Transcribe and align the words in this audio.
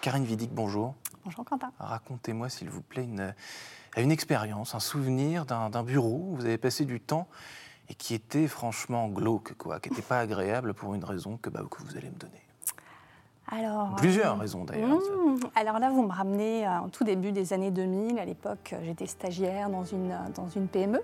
Karine 0.00 0.24
Vidic, 0.24 0.50
bonjour. 0.52 0.94
Bonjour 1.24 1.44
Quentin. 1.44 1.72
Racontez-moi 1.78 2.48
s'il 2.48 2.70
vous 2.70 2.80
plaît 2.80 3.04
une, 3.04 3.34
une 3.98 4.10
expérience, 4.10 4.74
un 4.74 4.80
souvenir 4.80 5.44
d'un 5.44 5.82
bureau 5.82 6.22
où 6.30 6.36
vous 6.36 6.46
avez 6.46 6.56
passé 6.56 6.86
du 6.86 7.00
temps 7.00 7.28
et 7.90 7.94
qui 7.94 8.14
était 8.14 8.48
franchement 8.48 9.08
glauque, 9.08 9.54
quoi, 9.58 9.78
qui 9.78 9.90
n'était 9.90 10.00
pas 10.00 10.20
agréable 10.20 10.72
pour 10.72 10.94
une 10.94 11.04
raison 11.04 11.36
que, 11.36 11.50
bah, 11.50 11.62
que 11.70 11.82
vous 11.82 11.98
allez 11.98 12.08
me 12.08 12.16
donner. 12.16 12.42
Alors, 13.48 13.96
Plusieurs 13.96 14.36
euh, 14.36 14.38
raisons 14.38 14.64
d'ailleurs. 14.64 14.88
Mmh, 14.88 15.40
alors 15.54 15.78
là, 15.78 15.90
vous 15.90 16.02
me 16.02 16.12
ramenez 16.12 16.66
en 16.66 16.88
tout 16.88 17.04
début 17.04 17.32
des 17.32 17.52
années 17.52 17.70
2000. 17.70 18.18
À 18.18 18.24
l'époque, 18.24 18.74
j'étais 18.82 19.06
stagiaire 19.06 19.68
dans 19.68 19.84
une, 19.84 20.16
dans 20.34 20.48
une 20.48 20.66
PME. 20.66 21.02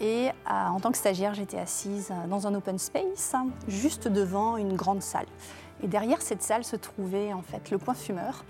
Et 0.00 0.28
en 0.46 0.78
tant 0.80 0.90
que 0.90 0.98
stagiaire, 0.98 1.32
j'étais 1.32 1.58
assise 1.58 2.12
dans 2.28 2.46
un 2.46 2.54
open 2.54 2.78
space, 2.78 3.34
juste 3.66 4.08
devant 4.08 4.58
une 4.58 4.76
grande 4.76 5.00
salle. 5.00 5.26
Et 5.82 5.88
derrière 5.88 6.22
cette 6.22 6.42
salle 6.42 6.64
se 6.64 6.76
trouvait 6.76 7.32
en 7.32 7.42
fait 7.42 7.70
le 7.70 7.78
coin 7.78 7.94
fumeur. 7.94 8.44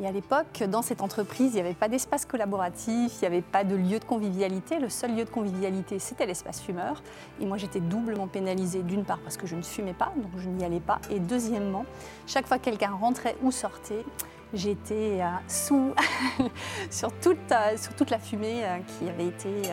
Et 0.00 0.06
à 0.06 0.12
l'époque, 0.12 0.62
dans 0.68 0.82
cette 0.82 1.02
entreprise, 1.02 1.52
il 1.52 1.54
n'y 1.54 1.60
avait 1.60 1.74
pas 1.74 1.88
d'espace 1.88 2.24
collaboratif, 2.24 3.12
il 3.16 3.20
n'y 3.20 3.26
avait 3.26 3.42
pas 3.42 3.62
de 3.62 3.76
lieu 3.76 3.98
de 3.98 4.04
convivialité. 4.04 4.78
Le 4.78 4.88
seul 4.88 5.14
lieu 5.14 5.24
de 5.24 5.30
convivialité, 5.30 5.98
c'était 5.98 6.26
l'espace 6.26 6.60
fumeur. 6.60 7.02
Et 7.40 7.46
moi, 7.46 7.58
j'étais 7.58 7.80
doublement 7.80 8.26
pénalisée, 8.26 8.82
d'une 8.82 9.04
part 9.04 9.18
parce 9.18 9.36
que 9.36 9.46
je 9.46 9.54
ne 9.54 9.62
fumais 9.62 9.92
pas, 9.92 10.12
donc 10.16 10.30
je 10.38 10.48
n'y 10.48 10.64
allais 10.64 10.80
pas. 10.80 10.98
Et 11.10 11.20
deuxièmement, 11.20 11.84
chaque 12.26 12.46
fois 12.46 12.58
que 12.58 12.64
quelqu'un 12.64 12.92
rentrait 12.92 13.36
ou 13.42 13.50
sortait, 13.50 14.04
j'étais 14.54 15.20
euh, 15.20 15.28
sous 15.46 15.92
sur, 16.90 17.12
toute, 17.20 17.52
euh, 17.52 17.76
sur 17.76 17.94
toute 17.94 18.10
la 18.10 18.18
fumée 18.18 18.64
euh, 18.64 18.78
qui 18.78 19.08
avait 19.08 19.26
été 19.26 19.70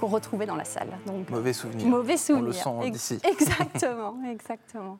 qu'on 0.00 0.06
retrouvait 0.08 0.46
dans 0.46 0.56
la 0.56 0.64
salle. 0.64 0.88
Donc, 1.06 1.28
mauvais 1.30 1.52
souvenir. 1.52 1.86
Mauvais 1.86 2.16
souvenir. 2.16 2.66
On 2.66 2.80
le 2.80 2.84
sent 2.86 2.90
d'ici. 2.90 3.18
Exactement, 3.30 4.16
exactement. 4.28 4.98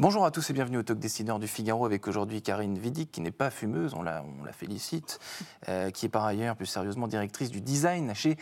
Bonjour 0.00 0.24
à 0.24 0.30
tous 0.30 0.48
et 0.48 0.52
bienvenue 0.52 0.78
au 0.78 0.84
Talk 0.84 1.00
Dessineur 1.00 1.40
du 1.40 1.48
Figaro 1.48 1.84
avec 1.84 2.06
aujourd'hui 2.06 2.40
Karine 2.40 2.78
Vidic 2.78 3.10
qui 3.10 3.20
n'est 3.20 3.32
pas 3.32 3.50
fumeuse, 3.50 3.94
on 3.94 4.02
la, 4.02 4.22
on 4.22 4.44
la 4.44 4.52
félicite, 4.52 5.18
euh, 5.68 5.90
qui 5.90 6.06
est 6.06 6.08
par 6.08 6.24
ailleurs 6.24 6.54
plus 6.54 6.66
sérieusement 6.66 7.08
directrice 7.08 7.50
du 7.50 7.60
design 7.60 8.14
chez 8.14 8.36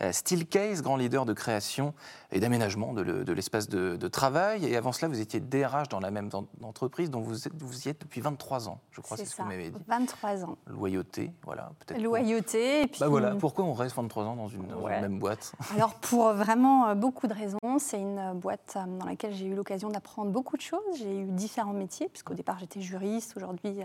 euh, 0.00 0.10
Steelcase, 0.10 0.80
grand 0.80 0.96
leader 0.96 1.26
de 1.26 1.34
création 1.34 1.92
et 2.32 2.40
d'aménagement 2.40 2.94
de, 2.94 3.32
l'espace 3.32 3.68
de, 3.68 4.08
travail. 4.08 4.64
Et 4.64 4.74
avant 4.74 4.92
cela, 4.92 5.08
vous 5.08 5.20
étiez 5.20 5.38
DRH 5.38 5.90
dans 5.90 6.00
la 6.00 6.10
même 6.10 6.30
entreprise 6.62 7.10
dont 7.10 7.20
vous, 7.20 7.34
vous 7.58 7.86
y 7.86 7.88
êtes 7.90 8.00
depuis 8.00 8.22
23 8.22 8.70
ans, 8.70 8.80
je 8.90 9.02
crois, 9.02 9.18
c'est 9.18 9.26
ce 9.26 9.36
que 9.36 9.42
vous 9.42 9.48
m'avez 9.48 9.68
dit. 9.68 9.78
23 9.86 10.44
ans. 10.44 10.56
Loyauté, 10.66 11.30
voilà, 11.44 11.72
peut-être. 11.78 12.00
Loyauté. 12.00 12.84
Et 12.84 12.86
puis... 12.86 13.00
Bah 13.00 13.08
voilà, 13.08 13.34
pourquoi 13.34 13.66
on 13.66 13.74
reste 13.74 13.96
23 13.96 14.24
ans 14.24 14.36
dans 14.36 14.48
une, 14.48 14.66
même 14.88 15.18
boîte? 15.18 15.52
Alors 15.74 15.94
pour 15.96 16.32
vraiment 16.32 16.88
euh, 16.88 16.94
beaucoup 16.94 17.26
de 17.26 17.34
raisons. 17.34 17.58
C'est 17.78 18.00
une 18.00 18.32
boîte 18.34 18.78
dans 18.98 19.04
laquelle 19.04 19.34
j'ai 19.34 19.44
eu 19.44 19.54
l'occasion 19.54 19.90
d'apprendre 19.90 20.30
beaucoup 20.30 20.56
de 20.56 20.62
choses 20.62 21.01
j'ai 21.02 21.20
eu 21.20 21.26
différents 21.26 21.72
métiers, 21.72 22.08
puisqu'au 22.08 22.34
départ 22.34 22.58
j'étais 22.58 22.80
juriste, 22.80 23.34
aujourd'hui 23.36 23.80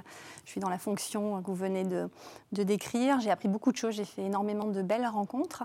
je 0.45 0.49
suis 0.49 0.59
dans 0.59 0.69
la 0.69 0.77
fonction 0.77 1.41
que 1.41 1.47
vous 1.47 1.55
venez 1.55 1.83
de, 1.83 2.09
décrire. 2.51 3.19
J'ai 3.19 3.31
appris 3.31 3.47
beaucoup 3.47 3.71
de 3.71 3.77
choses, 3.77 3.95
j'ai 3.95 4.05
fait 4.05 4.23
énormément 4.23 4.65
de 4.65 4.81
belles 4.81 5.07
rencontres, 5.07 5.63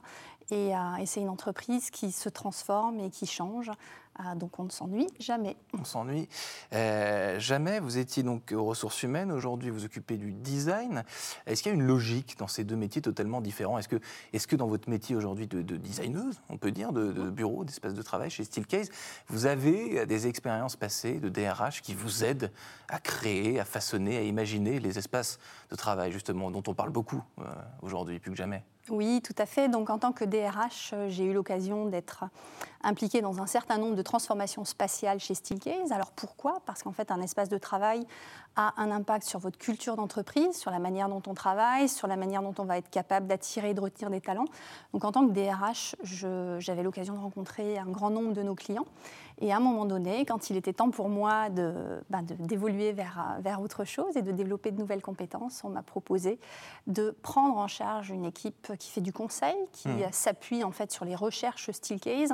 et, 0.51 0.75
euh, 0.75 0.97
et 0.97 1.07
c'est 1.07 1.21
une 1.21 1.29
entreprise 1.29 1.91
qui 1.91 2.13
se 2.13 2.29
transforme 2.29 3.01
et 3.01 3.11
qui 3.11 3.27
change. 3.27 3.71
Ah, 4.19 4.35
donc 4.35 4.59
on 4.59 4.65
ne 4.65 4.71
s'ennuie 4.71 5.09
jamais. 5.19 5.57
On 5.73 5.85
s'ennuie 5.85 6.29
euh, 6.75 7.39
jamais. 7.41 7.81
Vous 7.81 7.97
étiez 7.97 8.23
donc 8.23 8.53
aux 8.53 8.65
ressources 8.65 9.03
humaines, 9.03 9.33
aujourd'hui 9.33 9.71
vous 9.71 9.87
occupez 9.87 10.19
du 10.19 10.33
design. 10.33 11.03
Est-ce 11.47 11.63
qu'il 11.63 11.73
y 11.73 11.75
a 11.75 11.79
une 11.79 11.87
logique 11.87 12.37
dans 12.39 12.47
ces 12.47 12.63
deux 12.63 12.77
métiers 12.77 13.01
totalement 13.01 13.41
différents? 13.41 13.79
Est-ce 13.79 13.89
que, 14.47 14.57
dans 14.57 14.67
votre 14.67 14.91
métier 14.91 15.17
aujourd'hui 15.17 15.47
de, 15.47 15.63
designeuse, 15.63 16.43
on 16.51 16.59
peut 16.59 16.73
dire, 16.73 16.93
de, 16.93 17.31
bureau, 17.31 17.65
d'espace 17.65 17.95
de 17.95 18.03
travail 18.03 18.29
chez 18.29 18.45
Steelcase, 18.45 18.91
vous 19.29 19.47
avez 19.47 20.05
des 20.05 20.27
expériences 20.27 20.77
passées 20.77 21.19
de 21.19 21.31
DRH 21.31 21.81
qui 21.81 21.95
vous 21.95 22.23
aident 22.23 22.53
à 22.89 22.99
créer, 22.99 23.59
à 23.61 23.65
façonner, 23.65 24.19
à 24.19 24.23
imaginer 24.23 24.79
les 24.79 24.99
espaces 24.99 25.39
de 25.71 25.77
travail 25.77 26.13
justement 26.13 26.51
dont 26.51 26.63
on 26.67 26.75
parle 26.75 26.91
beaucoup 26.91 27.23
euh, 27.39 27.45
aujourd'hui, 27.81 28.19
plus 28.19 28.33
que 28.33 28.37
jamais? 28.37 28.63
Oui, 28.91 29.23
tout 29.23 29.35
à 29.39 29.47
fait. 29.47 29.69
Donc, 29.69 29.91
en 29.91 29.99
tant 29.99 30.11
que 30.11 30.25
DRH, 30.25 30.91
euh, 30.93 31.09
j'ai 31.09 31.25
eu 31.25 31.33
l'occasion 31.33 31.87
d'être 31.87 32.25
impliquée 32.83 33.21
dans 33.21 33.41
un 33.41 33.47
certain 33.47 33.79
nombre 33.79 33.95
de 33.95 34.03
transformations 34.03 34.65
spatiales 34.65 35.21
chez 35.21 35.35
Steelcase. 35.35 35.93
Alors, 35.93 36.11
pourquoi? 36.11 36.61
Parce 36.67 36.83
qu'en 36.83 36.91
fait, 36.91 37.13
un 37.13 37.21
espace 37.21 37.49
de 37.49 37.59
travail 37.59 38.05
a 38.57 38.75
un 38.77 38.91
impact 38.91 39.25
sur 39.25 39.39
votre 39.39 39.57
culture 39.57 39.95
d'entreprise, 39.95 40.57
sur 40.57 40.73
la 40.73 40.81
manière 40.81 41.09
dont 41.09 41.23
on 41.29 41.35
travaille, 41.35 41.89
sur 41.89 42.09
la 42.09 42.17
manière 42.17 42.43
dont 42.43 42.55
on 42.59 42.65
va 42.65 42.77
être 42.77 42.91
capable 42.91 43.29
d'attirer 43.29 43.71
et 43.71 43.75
de 43.75 43.81
retenir 43.81 44.11
des 44.11 44.21
talents. 44.21 44.47
Donc, 44.93 45.05
en 45.05 45.13
tant 45.13 45.29
que 45.29 45.33
DRH, 45.33 45.95
j'avais 46.59 46.83
l'occasion 46.83 47.15
de 47.15 47.21
rencontrer 47.21 47.79
un 47.79 47.87
grand 47.87 48.11
nombre 48.11 48.33
de 48.33 48.43
nos 48.43 48.57
clients. 48.57 48.87
Et 49.41 49.53
à 49.53 49.57
un 49.57 49.61
moment 49.61 49.87
donné, 49.87 50.25
quand 50.27 50.51
il 50.51 50.57
était 50.57 50.73
temps 50.73 50.91
pour 50.91 51.09
moi 51.09 51.49
ben, 51.49 52.23
d'évoluer 52.23 52.93
vers, 52.93 53.37
vers 53.41 53.61
autre 53.61 53.85
chose 53.85 54.17
et 54.17 54.23
de 54.23 54.31
développer 54.31 54.71
de 54.71 54.79
nouvelles 54.79 55.03
compétences, 55.03 55.63
on 55.65 55.71
m'a 55.71 55.83
proposé 55.83 56.39
de 56.87 57.17
prendre 57.23 57.57
en 57.57 57.69
charge 57.69 58.11
une 58.11 58.25
équipe 58.25 58.72
qui 58.77 58.91
fait 58.91 59.01
du 59.01 59.13
conseil, 59.13 59.57
qui 59.73 59.89
mmh. 59.89 60.13
s'appuie 60.13 60.65
en 60.65 60.73
fait 60.73 60.93
sur 60.93 61.05
les 61.05 61.15
recherches 61.15 61.71
Steelcase 61.71 62.33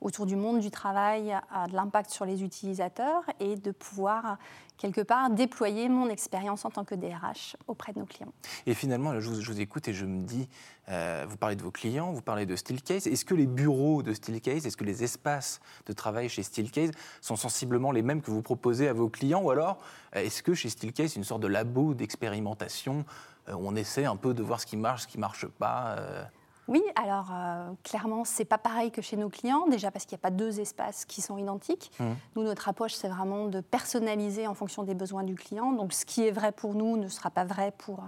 autour 0.00 0.26
du 0.26 0.36
monde 0.36 0.60
du 0.60 0.70
travail, 0.70 1.36
de 1.68 1.74
l'impact 1.74 2.10
sur 2.10 2.24
les 2.24 2.42
utilisateurs 2.42 3.22
et 3.38 3.56
de 3.56 3.70
pouvoir 3.70 4.38
quelque 4.80 5.02
part 5.02 5.30
déployer 5.30 5.88
mon 5.90 6.08
expérience 6.08 6.64
en 6.64 6.70
tant 6.70 6.84
que 6.84 6.94
DRH 6.94 7.56
auprès 7.68 7.92
de 7.92 7.98
nos 7.98 8.06
clients. 8.06 8.32
Et 8.66 8.74
finalement, 8.74 9.20
je 9.20 9.28
vous, 9.28 9.60
écoute 9.60 9.88
et 9.88 9.92
je 9.92 10.06
me 10.06 10.24
dis, 10.24 10.48
euh, 10.88 11.26
vous 11.28 11.36
parlez 11.36 11.54
de 11.54 11.62
vos 11.62 11.70
clients, 11.70 12.12
vous 12.12 12.22
parlez 12.22 12.46
de 12.46 12.56
Steelcase. 12.56 13.06
Est-ce 13.06 13.26
que 13.26 13.34
les 13.34 13.46
bureaux 13.46 14.02
de 14.02 14.14
Steelcase, 14.14 14.66
est-ce 14.66 14.78
que 14.78 14.84
les 14.84 15.04
espaces 15.04 15.60
de 15.84 15.92
travail 15.92 16.30
chez 16.30 16.42
Steelcase 16.42 16.92
sont 17.20 17.36
sensiblement 17.36 17.92
les 17.92 18.02
mêmes 18.02 18.22
que 18.22 18.30
vous 18.30 18.40
proposez 18.40 18.88
à 18.88 18.94
vos 18.94 19.10
clients 19.10 19.42
Ou 19.42 19.50
alors, 19.50 19.78
est-ce 20.14 20.42
que 20.42 20.54
chez 20.54 20.70
Steelcase, 20.70 21.14
une 21.14 21.24
sorte 21.24 21.42
de 21.42 21.48
labo 21.48 21.92
d'expérimentation 21.92 23.04
euh, 23.04 23.39
on 23.58 23.74
essaie 23.76 24.04
un 24.04 24.16
peu 24.16 24.34
de 24.34 24.42
voir 24.42 24.60
ce 24.60 24.66
qui 24.66 24.76
marche, 24.76 25.02
ce 25.02 25.06
qui 25.06 25.18
ne 25.18 25.22
marche 25.22 25.46
pas 25.46 25.96
euh 25.98 26.24
oui, 26.70 26.82
alors 26.94 27.30
euh, 27.32 27.72
clairement, 27.82 28.24
c'est 28.24 28.44
pas 28.44 28.56
pareil 28.56 28.92
que 28.92 29.02
chez 29.02 29.16
nos 29.16 29.28
clients, 29.28 29.66
déjà 29.66 29.90
parce 29.90 30.04
qu'il 30.04 30.14
n'y 30.14 30.20
a 30.20 30.22
pas 30.22 30.30
deux 30.30 30.60
espaces 30.60 31.04
qui 31.04 31.20
sont 31.20 31.36
identiques. 31.36 31.90
Mmh. 31.98 32.04
Nous, 32.36 32.44
notre 32.44 32.68
approche, 32.68 32.94
c'est 32.94 33.08
vraiment 33.08 33.48
de 33.48 33.60
personnaliser 33.60 34.46
en 34.46 34.54
fonction 34.54 34.84
des 34.84 34.94
besoins 34.94 35.24
du 35.24 35.34
client. 35.34 35.72
Donc, 35.72 35.92
ce 35.92 36.06
qui 36.06 36.24
est 36.24 36.30
vrai 36.30 36.52
pour 36.52 36.74
nous 36.74 36.96
ne 36.96 37.08
sera 37.08 37.28
pas 37.28 37.44
vrai 37.44 37.72
pour, 37.76 38.04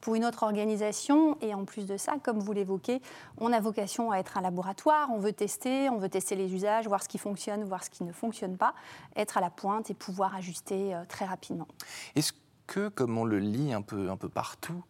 pour 0.00 0.14
une 0.14 0.24
autre 0.24 0.44
organisation. 0.44 1.36
Et 1.42 1.52
en 1.52 1.66
plus 1.66 1.84
de 1.84 1.98
ça, 1.98 2.14
comme 2.22 2.38
vous 2.38 2.52
l'évoquez, 2.52 3.02
on 3.36 3.52
a 3.52 3.60
vocation 3.60 4.10
à 4.10 4.16
être 4.16 4.38
un 4.38 4.40
laboratoire. 4.40 5.10
On 5.12 5.18
veut 5.18 5.34
tester, 5.34 5.90
on 5.90 5.98
veut 5.98 6.08
tester 6.08 6.36
les 6.36 6.54
usages, 6.54 6.88
voir 6.88 7.02
ce 7.02 7.08
qui 7.08 7.18
fonctionne, 7.18 7.64
voir 7.64 7.84
ce 7.84 7.90
qui 7.90 8.02
ne 8.02 8.12
fonctionne 8.12 8.56
pas, 8.56 8.72
être 9.14 9.36
à 9.36 9.42
la 9.42 9.50
pointe 9.50 9.90
et 9.90 9.94
pouvoir 9.94 10.34
ajuster 10.34 10.94
euh, 10.94 11.04
très 11.06 11.26
rapidement. 11.26 11.68
Est-ce 12.14 12.32
que, 12.66 12.88
comme 12.88 13.16
on 13.18 13.24
le 13.24 13.38
lit 13.38 13.72
un 13.72 13.82
peu, 13.82 14.10
un 14.10 14.16
peu 14.16 14.28
partout, 14.28 14.84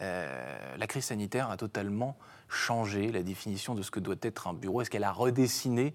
euh, 0.00 0.76
la 0.76 0.86
crise 0.86 1.06
sanitaire 1.06 1.50
a 1.50 1.56
totalement 1.56 2.16
changé 2.48 3.10
la 3.10 3.22
définition 3.22 3.74
de 3.74 3.82
ce 3.82 3.90
que 3.90 4.00
doit 4.00 4.16
être 4.22 4.46
un 4.46 4.54
bureau. 4.54 4.82
Est-ce 4.82 4.90
qu'elle 4.90 5.04
a 5.04 5.12
redessiné 5.12 5.94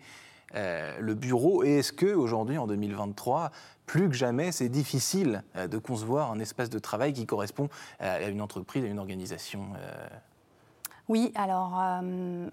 euh, 0.55 0.97
le 0.99 1.13
bureau? 1.13 1.63
Et 1.63 1.79
est-ce 1.79 1.93
qu'aujourd'hui, 1.93 2.57
en 2.57 2.67
2023, 2.67 3.51
plus 3.85 4.09
que 4.09 4.15
jamais, 4.15 4.51
c'est 4.51 4.69
difficile 4.69 5.43
euh, 5.55 5.67
de 5.67 5.77
concevoir 5.77 6.31
un 6.31 6.39
espace 6.39 6.69
de 6.69 6.79
travail 6.79 7.13
qui 7.13 7.25
correspond 7.25 7.69
à 7.99 8.27
une 8.27 8.41
entreprise, 8.41 8.83
à 8.83 8.87
une 8.87 8.99
organisation 8.99 9.67
oui, 11.09 11.31
alors, 11.35 11.81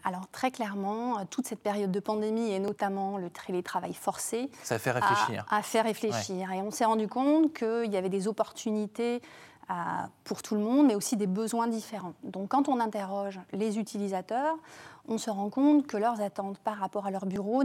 alors 0.05 0.27
très 0.33 0.51
clairement, 0.51 1.25
toute 1.27 1.47
cette 1.47 1.61
période 1.61 1.91
de 1.91 2.01
pandémie 2.01 2.51
et 2.51 2.59
notamment 2.59 3.19
le 3.19 3.31
télétravail 3.31 3.95
forcé. 3.95 4.51
Ça 4.63 4.79
fait 4.79 4.91
réfléchir. 4.91 5.47
A, 5.51 5.63
fait 5.63 5.81
réfléchir. 5.81 6.51
Et 6.53 6.63
on 6.63 6.71
s'est 6.71 6.85
rendu 6.85 7.09
compte 7.09 7.53
qu'il 7.53 7.93
y 7.93 7.97
avait 7.97 8.09
des 8.09 8.27
opportunités 8.27 9.23
pour 10.25 10.43
tout 10.43 10.55
le 10.55 10.61
monde, 10.61 10.87
mais 10.87 10.95
aussi 10.95 11.17
des 11.17 11.27
besoins 11.27 11.67
différents. 11.67 12.15
Donc 12.25 12.49
quand 12.49 12.69
on 12.69 12.81
interroge 12.81 13.39
les 13.53 13.79
utilisateurs, 13.79 14.57
on 15.09 15.19
se 15.19 15.31
rend 15.31 15.51
compte 15.51 15.87
que 15.87 15.97
leurs 15.97 16.21
attentes 16.21 16.59
par 16.59 16.77
rapport 16.79 17.07
à 17.07 17.11
leur 17.11 17.27
bureau 17.27 17.63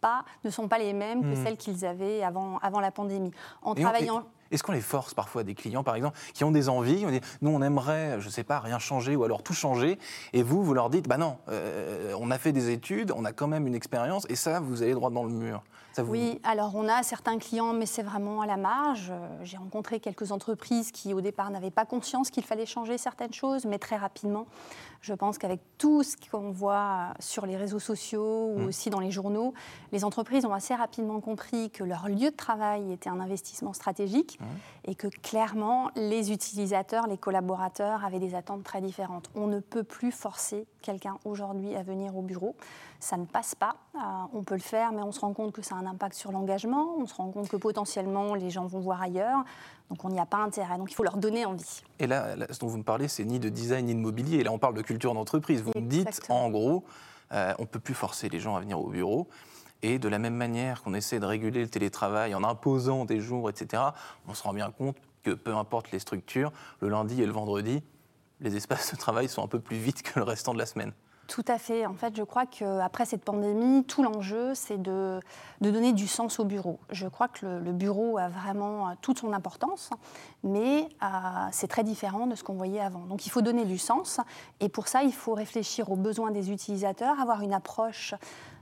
pas, 0.00 0.24
ne 0.44 0.50
sont 0.50 0.68
pas 0.68 0.78
les 0.78 0.92
mêmes 0.92 1.22
que 1.22 1.38
hmm. 1.38 1.44
celles 1.44 1.56
qu'ils 1.56 1.84
avaient 1.84 2.22
avant, 2.22 2.58
avant 2.58 2.80
la 2.80 2.90
pandémie. 2.90 3.32
En 3.62 3.74
travaillant... 3.74 4.24
Est-ce 4.50 4.62
qu'on 4.62 4.72
les 4.72 4.80
force 4.80 5.14
parfois 5.14 5.44
des 5.44 5.54
clients, 5.54 5.82
par 5.82 5.94
exemple, 5.94 6.18
qui 6.34 6.44
ont 6.44 6.50
des 6.50 6.68
envies 6.68 7.04
on 7.06 7.10
dit, 7.10 7.20
Nous, 7.42 7.50
on 7.50 7.62
aimerait, 7.62 8.20
je 8.20 8.26
ne 8.26 8.30
sais 8.30 8.44
pas, 8.44 8.60
rien 8.60 8.78
changer 8.78 9.16
ou 9.16 9.24
alors 9.24 9.42
tout 9.42 9.54
changer. 9.54 9.98
Et 10.32 10.42
vous, 10.42 10.62
vous 10.62 10.74
leur 10.74 10.90
dites 10.90 11.08
Bah 11.08 11.18
non, 11.18 11.38
euh, 11.48 12.12
on 12.18 12.30
a 12.30 12.38
fait 12.38 12.52
des 12.52 12.70
études, 12.70 13.12
on 13.14 13.24
a 13.24 13.32
quand 13.32 13.48
même 13.48 13.66
une 13.66 13.74
expérience, 13.74 14.26
et 14.28 14.36
ça, 14.36 14.60
vous 14.60 14.82
allez 14.82 14.94
droit 14.94 15.10
dans 15.10 15.24
le 15.24 15.30
mur. 15.30 15.62
Oui, 16.02 16.40
alors 16.44 16.74
on 16.74 16.88
a 16.88 17.02
certains 17.02 17.38
clients, 17.38 17.72
mais 17.72 17.86
c'est 17.86 18.02
vraiment 18.02 18.40
à 18.40 18.46
la 18.46 18.56
marge. 18.56 19.10
Euh, 19.10 19.28
j'ai 19.42 19.56
rencontré 19.56 20.00
quelques 20.00 20.32
entreprises 20.32 20.90
qui, 20.90 21.14
au 21.14 21.20
départ, 21.20 21.50
n'avaient 21.50 21.70
pas 21.70 21.84
conscience 21.84 22.30
qu'il 22.30 22.44
fallait 22.44 22.66
changer 22.66 22.98
certaines 22.98 23.32
choses, 23.32 23.64
mais 23.64 23.78
très 23.78 23.96
rapidement, 23.96 24.46
Je 25.06 25.14
pense 25.14 25.38
qu'avec 25.38 25.60
tout 25.78 26.02
ce 26.02 26.16
qu'on 26.16 26.50
voit 26.50 27.14
sur 27.20 27.46
les 27.46 27.56
réseaux 27.56 27.78
sociaux 27.78 28.50
ou 28.52 28.58
mmh. 28.58 28.66
aussi 28.66 28.90
dans 28.90 28.98
les 28.98 29.12
journaux, 29.12 29.54
les 29.92 30.04
entreprises 30.04 30.44
ont 30.44 30.52
assez 30.52 30.74
rapidement 30.74 31.20
compris 31.20 31.70
que 31.70 31.84
leur 31.84 32.08
lieu 32.08 32.32
de 32.32 32.36
travail 32.36 32.92
était 32.92 33.08
un 33.08 33.20
investissement 33.20 33.72
stratégique 33.72 34.36
mmh. 34.40 34.44
et 34.90 34.94
que 34.96 35.06
clairement, 35.06 35.92
les 35.94 36.32
utilisateurs, 36.32 37.06
les 37.06 37.18
collaborateurs 37.18 38.04
avaient 38.04 38.18
des 38.18 38.34
attentes 38.34 38.64
très 38.64 38.80
différentes. 38.80 39.30
On 39.36 39.46
ne 39.46 39.60
peut 39.60 39.84
plus 39.84 40.10
forcer 40.10 40.66
quelqu'un 40.82 41.18
aujourd'hui 41.24 41.76
à 41.76 41.84
venir 41.84 42.16
au 42.16 42.22
bureau. 42.22 42.56
Ça 42.98 43.16
ne 43.16 43.26
passe 43.26 43.54
pas. 43.54 43.76
Euh, 43.94 43.98
on 44.32 44.42
peut 44.42 44.54
le 44.54 44.60
faire, 44.60 44.90
mais 44.90 45.02
on 45.02 45.12
se 45.12 45.20
rend 45.20 45.32
compte 45.34 45.52
que 45.52 45.62
ça 45.62 45.76
a 45.76 45.78
un 45.78 45.86
impact 45.86 46.14
sur 46.14 46.32
l'engagement. 46.32 46.96
On 46.98 47.06
se 47.06 47.14
rend 47.14 47.30
compte 47.30 47.48
que 47.48 47.56
potentiellement, 47.56 48.34
les 48.34 48.50
gens 48.50 48.66
vont 48.66 48.80
voir 48.80 49.02
ailleurs. 49.02 49.44
Donc 49.90 50.04
on 50.04 50.10
n'y 50.10 50.18
a 50.18 50.26
pas 50.26 50.38
intérêt. 50.38 50.78
Donc 50.78 50.90
il 50.90 50.94
faut 50.94 51.04
leur 51.04 51.16
donner 51.16 51.44
envie. 51.44 51.82
Et 51.98 52.06
là, 52.06 52.34
ce 52.50 52.58
dont 52.58 52.66
vous 52.66 52.78
me 52.78 52.82
parlez, 52.82 53.08
c'est 53.08 53.24
ni 53.24 53.38
de 53.38 53.48
design 53.48 53.86
ni 53.86 53.94
de 53.94 54.00
mobilier. 54.00 54.42
Là, 54.42 54.52
on 54.52 54.58
parle 54.58 54.74
de 54.74 54.82
culture 54.82 55.14
d'entreprise. 55.14 55.62
Vous 55.62 55.72
me 55.74 55.88
dites, 55.88 56.20
en 56.28 56.50
gros, 56.50 56.84
euh, 57.32 57.54
on 57.58 57.62
ne 57.62 57.66
peut 57.66 57.80
plus 57.80 57.94
forcer 57.94 58.28
les 58.28 58.40
gens 58.40 58.56
à 58.56 58.60
venir 58.60 58.80
au 58.80 58.88
bureau. 58.88 59.28
Et 59.82 59.98
de 59.98 60.08
la 60.08 60.18
même 60.18 60.34
manière 60.34 60.82
qu'on 60.82 60.94
essaie 60.94 61.20
de 61.20 61.26
réguler 61.26 61.60
le 61.60 61.68
télétravail 61.68 62.34
en 62.34 62.42
imposant 62.42 63.04
des 63.04 63.20
jours, 63.20 63.50
etc., 63.50 63.82
on 64.26 64.34
se 64.34 64.42
rend 64.42 64.54
bien 64.54 64.70
compte 64.70 64.96
que 65.22 65.32
peu 65.32 65.54
importe 65.54 65.90
les 65.92 65.98
structures, 65.98 66.52
le 66.80 66.88
lundi 66.88 67.22
et 67.22 67.26
le 67.26 67.32
vendredi, 67.32 67.82
les 68.40 68.56
espaces 68.56 68.92
de 68.92 68.96
travail 68.98 69.28
sont 69.28 69.44
un 69.44 69.48
peu 69.48 69.60
plus 69.60 69.76
vite 69.76 70.02
que 70.02 70.18
le 70.18 70.24
restant 70.24 70.54
de 70.54 70.58
la 70.58 70.66
semaine. 70.66 70.92
Tout 71.28 71.44
à 71.48 71.58
fait. 71.58 71.86
En 71.86 71.94
fait, 71.94 72.16
je 72.16 72.22
crois 72.22 72.46
qu'après 72.46 73.04
cette 73.04 73.24
pandémie, 73.24 73.84
tout 73.84 74.02
l'enjeu, 74.02 74.54
c'est 74.54 74.80
de, 74.80 75.20
donner 75.60 75.92
du 75.92 76.06
sens 76.06 76.38
au 76.38 76.44
bureau. 76.44 76.78
Je 76.90 77.08
crois 77.08 77.28
que 77.28 77.46
le, 77.46 77.72
bureau 77.72 78.16
a 78.18 78.28
vraiment 78.28 78.94
toute 79.02 79.18
son 79.18 79.32
importance, 79.32 79.90
mais 80.44 80.88
euh, 81.02 81.06
c'est 81.50 81.68
très 81.68 81.84
différent 81.84 82.26
de 82.26 82.34
ce 82.34 82.44
qu'on 82.44 82.54
voyait 82.54 82.80
avant. 82.80 83.00
Donc 83.06 83.26
il 83.26 83.30
faut 83.30 83.42
donner 83.42 83.64
du 83.64 83.78
sens, 83.78 84.20
et 84.60 84.68
pour 84.68 84.88
ça, 84.88 85.02
il 85.02 85.12
faut 85.12 85.34
réfléchir 85.34 85.90
aux 85.90 85.96
besoins 85.96 86.30
des 86.30 86.50
utilisateurs, 86.50 87.20
avoir 87.20 87.42
une 87.42 87.52
approche 87.52 88.14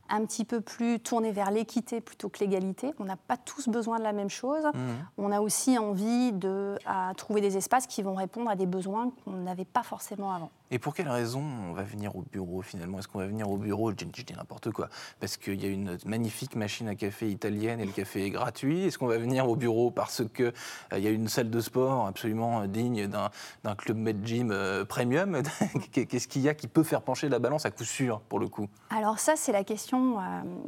un 0.08 0.24
petit 0.24 0.44
peu 0.44 0.60
plus 0.60 1.00
tournée 1.00 1.32
vers 1.32 1.50
l'équité 1.50 2.00
plutôt 2.00 2.28
que 2.28 2.40
l'égalité. 2.40 2.92
On 2.98 3.04
n'a 3.04 3.16
pas 3.16 3.36
tous 3.36 3.68
besoin 3.68 3.98
de 3.98 4.04
la 4.04 4.12
même 4.12 4.28
chose. 4.28 4.64
Mmh. 4.64 4.78
On 5.18 5.32
a 5.32 5.40
aussi 5.40 5.78
envie 5.78 6.32
de 6.32 6.76
trouver 7.16 7.40
des 7.40 7.56
espaces 7.56 7.86
qui 7.86 8.02
vont 8.02 8.14
répondre 8.14 8.50
à 8.50 8.56
des 8.56 8.66
besoins 8.66 9.10
qu'on 9.24 9.32
n'avait 9.32 9.64
pas 9.64 9.82
forcément 9.82 10.32
avant. 10.32 10.50
Et 10.74 10.80
pour 10.80 10.92
quelle 10.92 11.08
raison 11.08 11.40
on 11.70 11.72
va 11.72 11.84
venir 11.84 12.16
au 12.16 12.22
bureau 12.22 12.60
finalement? 12.60 12.98
Est-ce 12.98 13.06
qu'on 13.06 13.20
va 13.20 13.28
venir 13.28 13.48
au 13.48 13.56
bureau? 13.56 13.92
Je 13.92 13.94
dis 13.94 14.34
n'importe 14.36 14.72
quoi. 14.72 14.88
Parce 15.20 15.36
qu'il 15.36 15.62
y 15.62 15.66
a 15.66 15.68
une 15.68 15.98
magnifique 16.04 16.56
machine 16.56 16.88
à 16.88 16.96
café 16.96 17.30
italienne 17.30 17.78
et 17.78 17.84
le 17.84 17.92
café 17.92 18.24
est 18.24 18.30
gratuit. 18.30 18.84
Est-ce 18.84 18.98
qu'on 18.98 19.06
va 19.06 19.18
venir 19.18 19.48
au 19.48 19.54
bureau 19.54 19.92
parce 19.92 20.24
qu'il 20.34 20.52
euh, 20.92 20.98
y 20.98 21.06
a 21.06 21.10
une 21.10 21.28
salle 21.28 21.48
de 21.48 21.60
sport 21.60 22.08
absolument 22.08 22.66
digne 22.66 23.06
d'un 23.06 23.74
club 23.76 23.98
Med 23.98 24.26
Gym 24.26 24.50
euh, 24.50 24.84
premium? 24.84 25.42
Qu'est-ce 25.92 26.26
qu'il 26.26 26.42
y 26.42 26.48
a 26.48 26.54
qui 26.54 26.66
peut 26.66 26.82
faire 26.82 27.02
pencher 27.02 27.28
la 27.28 27.38
balance 27.38 27.66
à 27.66 27.70
coup 27.70 27.84
sûr 27.84 28.18
pour 28.22 28.40
le 28.40 28.48
coup? 28.48 28.66
Alors 28.90 29.20
ça, 29.20 29.34
c'est 29.36 29.52
la 29.52 29.62
question 29.62 30.18
euh, 30.18 30.22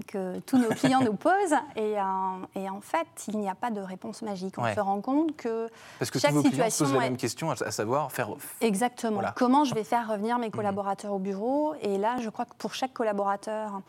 que 0.06 0.38
tous 0.38 0.58
nos 0.58 0.68
clients 0.68 1.02
nous 1.02 1.14
posent. 1.14 1.32
Et, 1.74 1.96
et, 2.54 2.70
en 2.70 2.80
fait, 2.80 3.06
il 3.26 3.38
n'y 3.38 3.48
a 3.48 3.54
pas 3.54 3.70
de 3.70 3.80
réponse 3.80 4.22
magique. 4.22 4.54
On 4.56 4.72
se 4.72 4.78
rend 4.78 5.00
compte 5.00 5.36
que 5.36 5.68
parce 5.98 6.10
que 6.12 6.18
chaque 6.18 6.30
tous 6.30 6.42
vos 6.42 6.42
situation 6.44 6.84
posent 6.84 6.94
la 6.94 7.00
même 7.00 7.16
question, 7.16 7.50
à 7.50 7.70
savoir 7.72 8.12
faire... 8.12 8.28
Exactement. 8.60 9.20
Comment 9.34 9.64
je 9.64 9.74
vais 9.74 9.84
faire 9.84 9.95
revenir 10.02 10.38
mes 10.38 10.48
mmh. 10.48 10.52
collaborateurs 10.52 11.12
au 11.12 11.18
bureau. 11.18 11.74
Et 11.82 11.98
là, 11.98 12.16
je 12.20 12.28
crois 12.30 12.44
que 12.44 12.54
pour 12.58 12.74
chaque 12.74 12.92
collaborateur, 12.92 13.80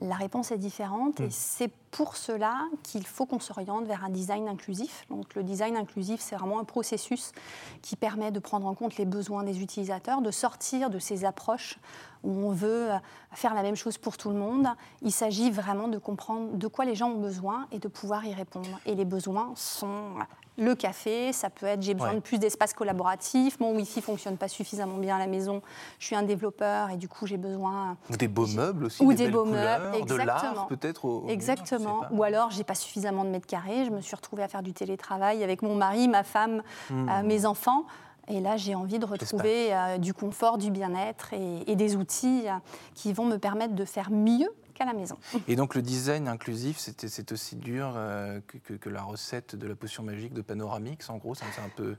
la 0.00 0.14
réponse 0.14 0.52
est 0.52 0.58
différente. 0.58 1.20
Et 1.20 1.26
mmh. 1.26 1.30
c'est 1.30 1.72
pour 1.90 2.16
cela 2.16 2.66
qu'il 2.82 3.06
faut 3.06 3.26
qu'on 3.26 3.40
s'oriente 3.40 3.86
vers 3.86 4.04
un 4.04 4.10
design 4.10 4.48
inclusif. 4.48 5.04
Donc 5.10 5.34
le 5.34 5.42
design 5.42 5.76
inclusif, 5.76 6.20
c'est 6.20 6.36
vraiment 6.36 6.58
un 6.58 6.64
processus 6.64 7.32
qui 7.82 7.96
permet 7.96 8.30
de 8.30 8.38
prendre 8.38 8.66
en 8.66 8.74
compte 8.74 8.96
les 8.96 9.04
besoins 9.04 9.42
des 9.42 9.62
utilisateurs, 9.62 10.20
de 10.20 10.30
sortir 10.30 10.90
de 10.90 10.98
ces 10.98 11.24
approches 11.24 11.78
où 12.24 12.30
on 12.30 12.52
veut 12.52 12.88
faire 13.32 13.54
la 13.54 13.62
même 13.62 13.76
chose 13.76 13.98
pour 13.98 14.16
tout 14.16 14.30
le 14.30 14.36
monde. 14.36 14.66
Il 15.02 15.12
s'agit 15.12 15.50
vraiment 15.50 15.88
de 15.88 15.98
comprendre 15.98 16.56
de 16.56 16.66
quoi 16.66 16.84
les 16.84 16.94
gens 16.94 17.10
ont 17.10 17.20
besoin 17.20 17.66
et 17.72 17.78
de 17.78 17.88
pouvoir 17.88 18.24
y 18.24 18.34
répondre. 18.34 18.80
Et 18.86 18.94
les 18.94 19.04
besoins 19.04 19.52
sont 19.54 20.14
le 20.58 20.74
café, 20.74 21.32
ça 21.32 21.50
peut 21.50 21.66
être 21.66 21.82
j'ai 21.82 21.94
besoin 21.94 22.14
de 22.14 22.20
plus 22.20 22.38
d'espace 22.38 22.74
collaboratif, 22.74 23.60
mon 23.60 23.76
Wi-Fi 23.76 24.02
fonctionne 24.02 24.36
pas 24.36 24.48
suffisamment 24.48 24.98
bien 24.98 25.14
à 25.14 25.18
la 25.20 25.28
maison, 25.28 25.62
je 26.00 26.06
suis 26.06 26.16
un 26.16 26.24
développeur 26.24 26.90
et 26.90 26.96
du 26.96 27.08
coup 27.08 27.26
j'ai 27.26 27.36
besoin. 27.36 27.96
Ou 28.10 28.16
des 28.16 28.26
beaux 28.26 28.48
meubles 28.48 28.86
aussi. 28.86 29.02
Ou 29.04 29.12
des, 29.12 29.28
beaux 29.28 29.44
meubles, 29.44 29.94
exactement. 29.94 30.66
peut-être. 30.66 31.24
Exactement. 31.28 31.77
Ou 32.10 32.22
alors 32.22 32.50
j'ai 32.50 32.64
pas 32.64 32.74
suffisamment 32.74 33.24
de 33.24 33.30
mètres 33.30 33.46
carrés, 33.46 33.84
je 33.84 33.90
me 33.90 34.00
suis 34.00 34.16
retrouvée 34.16 34.42
à 34.42 34.48
faire 34.48 34.62
du 34.62 34.72
télétravail 34.72 35.42
avec 35.44 35.62
mon 35.62 35.74
mari, 35.74 36.08
ma 36.08 36.22
femme, 36.22 36.62
hmm. 36.90 37.08
euh, 37.08 37.22
mes 37.22 37.46
enfants. 37.46 37.84
Et 38.30 38.40
là, 38.40 38.58
j'ai 38.58 38.74
envie 38.74 38.98
de 38.98 39.06
retrouver 39.06 39.74
euh, 39.74 39.96
du 39.96 40.12
confort, 40.12 40.58
du 40.58 40.70
bien-être 40.70 41.32
et, 41.32 41.76
des 41.76 41.96
outils 41.96 42.42
euh, 42.46 42.52
qui 42.94 43.12
vont 43.14 43.24
me 43.24 43.38
permettre 43.38 43.74
de 43.74 43.84
faire 43.84 44.10
mieux 44.10 44.50
à 44.80 44.84
la 44.84 44.92
maison. 44.92 45.16
Et 45.46 45.56
donc 45.56 45.74
le 45.74 45.82
design 45.82 46.28
inclusif, 46.28 46.78
c'est 46.78 47.32
aussi 47.32 47.56
dur 47.56 47.92
euh, 47.96 48.40
que, 48.80 48.88
la 48.88 49.02
recette 49.02 49.56
de 49.56 49.66
la 49.66 49.74
potion 49.74 50.02
magique 50.02 50.32
de 50.32 50.42
Panoramix, 50.42 51.08
en 51.10 51.16
gros 51.16 51.34
C'est 51.34 51.44
un, 51.44 51.68
peu, 51.74 51.96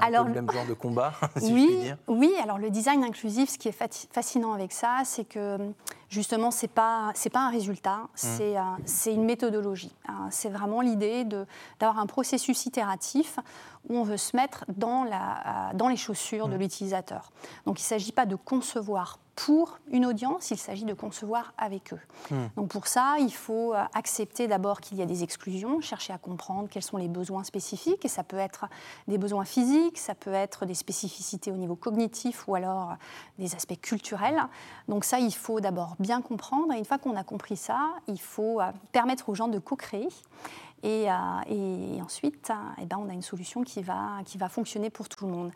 alors, 0.00 0.26
le 0.26 0.34
même 0.34 0.50
genre 0.50 0.66
de 0.66 0.74
combat, 0.74 1.14
si 1.36 1.52
oui, 1.52 1.62
je 1.62 1.66
puis 1.66 1.82
dire. 1.82 1.96
Oui, 2.08 2.32
alors 2.42 2.58
le 2.58 2.70
design 2.70 3.04
inclusif, 3.04 3.50
ce 3.50 3.58
qui 3.58 3.68
est 3.68 4.08
fascinant 4.12 4.52
avec 4.52 4.72
ça, 4.72 5.02
c'est 5.04 5.24
que 5.24 5.58
justement, 6.08 6.50
ce 6.50 6.62
n'est 6.62 6.72
pas, 6.72 7.12
pas 7.32 7.40
un 7.40 7.50
résultat, 7.50 8.08
mmh. 8.22 8.56
c'est 8.84 9.14
une 9.14 9.24
méthodologie. 9.24 9.94
Hein. 10.08 10.28
C'est 10.30 10.48
vraiment 10.48 10.80
l'idée 10.80 11.24
d'avoir 11.24 11.98
un 11.98 12.06
processus 12.06 12.66
itératif 12.66 13.38
où 13.88 13.96
on 13.96 14.02
veut 14.02 14.16
se 14.16 14.36
mettre 14.36 14.64
dans, 14.68 15.04
la, 15.04 15.72
dans 15.74 15.88
les 15.88 15.96
chaussures 15.96 16.48
de 16.48 16.56
mmh. 16.56 16.60
l'utilisateur. 16.60 17.32
Donc 17.66 17.80
il 17.80 17.84
ne 17.84 17.88
s'agit 17.88 18.12
pas 18.12 18.26
de 18.26 18.36
concevoir 18.36 19.18
pour 19.38 19.78
une 19.92 20.04
audience, 20.04 20.50
il 20.50 20.58
s'agit 20.58 20.84
de 20.84 20.94
concevoir 20.94 21.54
avec 21.58 21.92
eux. 21.92 22.00
Hmm. 22.32 22.48
Donc 22.56 22.70
pour 22.70 22.88
ça, 22.88 23.18
il 23.20 23.32
faut 23.32 23.72
euh, 23.72 23.84
accepter 23.94 24.48
d'abord 24.48 24.80
qu'il 24.80 24.98
y 24.98 25.02
a 25.02 25.06
des 25.06 25.22
exclusions, 25.22 25.80
chercher 25.80 26.12
à 26.12 26.18
comprendre 26.18 26.68
quels 26.68 26.82
sont 26.82 26.96
les 26.96 27.06
besoins 27.06 27.44
spécifiques, 27.44 28.04
et 28.04 28.08
ça 28.08 28.24
peut 28.24 28.36
être 28.36 28.66
des 29.06 29.16
besoins 29.16 29.44
physiques, 29.44 29.96
ça 29.96 30.16
peut 30.16 30.32
être 30.32 30.66
des 30.66 30.74
spécificités 30.74 31.52
au 31.52 31.56
niveau 31.56 31.76
cognitif 31.76 32.48
ou 32.48 32.56
alors 32.56 32.96
des 33.38 33.54
aspects 33.54 33.80
culturels. 33.80 34.42
Donc 34.88 35.04
ça, 35.04 35.20
il 35.20 35.32
faut 35.32 35.60
d'abord 35.60 35.94
bien 35.98 36.22
comprendre, 36.22 36.72
et 36.72 36.78
une 36.78 36.84
fois 36.84 36.98
qu'on 36.98 37.16
a 37.16 37.24
compris 37.24 37.56
ça, 37.56 37.90
il 38.06 38.20
faut 38.20 38.60
euh, 38.60 38.70
permettre 38.92 39.28
aux 39.28 39.34
gens 39.34 39.48
de 39.48 39.58
co-créer. 39.58 40.08
Et, 40.82 41.10
euh, 41.10 42.00
ensuite, 42.02 42.52
eh 42.80 42.86
ben, 42.86 42.98
on 43.00 43.08
a 43.08 43.12
une 43.12 43.22
solution 43.22 43.64
qui 43.64 43.82
va 43.82 44.48
fonctionner 44.48 44.90
pour 44.90 45.08
tout 45.08 45.26
le 45.26 45.32
monde. 45.32 45.52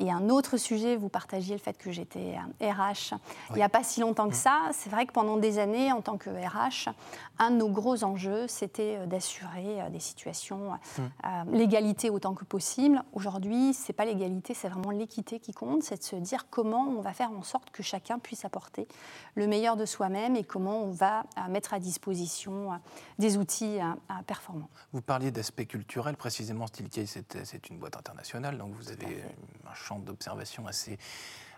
Et 0.00 0.10
un 0.10 0.28
autre 0.28 0.56
sujet, 0.56 0.96
vous 0.96 1.08
partagiez 1.08 1.54
le 1.54 1.60
fait 1.60 1.76
que 1.76 1.90
j'étais 1.90 2.36
RH 2.60 3.08
il 3.50 3.56
n'y 3.56 3.62
a 3.62 3.68
pas 3.68 3.82
si 3.82 4.00
longtemps 4.00 4.28
que 4.28 4.34
mmh. 4.34 4.38
ça. 4.38 4.60
C'est 4.72 4.90
vrai 4.90 5.06
que 5.06 5.12
pendant 5.12 5.36
des 5.36 5.58
années, 5.58 5.92
en 5.92 6.00
tant 6.00 6.16
que 6.16 6.30
RH, 6.30 6.90
un 7.38 7.50
de 7.50 7.56
nos 7.56 7.68
gros 7.68 8.04
enjeux, 8.04 8.46
c'était 8.48 8.96
euh, 8.98 9.06
d'assurer 9.06 9.80
euh, 9.80 9.90
des 9.90 10.00
situations, 10.00 10.72
euh, 10.98 11.28
l'égalité 11.50 12.10
autant 12.10 12.34
que 12.34 12.44
possible. 12.44 13.02
Aujourd'hui, 13.12 13.74
ce 13.74 13.90
n'est 13.90 13.94
pas 13.94 14.04
l'égalité, 14.04 14.54
c'est 14.54 14.68
vraiment 14.68 14.90
l'équité 14.90 15.40
qui 15.40 15.52
compte. 15.52 15.82
C'est 15.82 15.98
de 15.98 16.02
se 16.02 16.16
dire 16.16 16.46
comment 16.50 16.86
on 16.88 17.00
va 17.00 17.12
faire 17.12 17.30
en 17.30 17.42
sorte 17.42 17.70
que 17.70 17.82
chacun 17.82 18.18
puisse 18.18 18.44
apporter 18.44 18.86
le 19.34 19.46
meilleur 19.46 19.76
de 19.76 19.86
soi-même 19.86 20.36
et 20.36 20.44
comment 20.44 20.82
on 20.82 20.90
va 20.90 21.24
mettre 21.48 21.74
à 21.74 21.78
disposition 21.78 22.80
des 23.18 23.36
outils 23.36 23.78
performants. 24.26 24.68
Vous 24.92 25.02
parliez 25.02 25.30
d'aspect 25.30 25.66
culturel, 25.66 26.16
précisément 26.16 26.66
Steelcase, 26.66 27.18
c'est 27.44 27.70
une 27.70 27.78
boîte 27.78 27.96
internationale, 27.96 28.58
donc 28.58 28.72
vous 28.74 28.90
avez 28.90 29.24
un 29.68 29.74
champ 29.88 29.98
d'observation 29.98 30.66
assez, 30.66 30.98